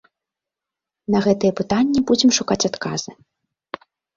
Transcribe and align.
На 1.17 1.21
гэтыя 1.27 1.51
пытанні 1.61 1.99
будзем 2.09 2.31
шукаць 2.41 2.61
адказы. 2.73 3.11